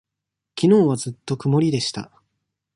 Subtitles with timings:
[0.55, 2.09] きのうはずっと曇りでした。